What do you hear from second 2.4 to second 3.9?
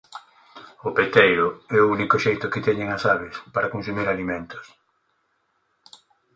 que teñen as aves para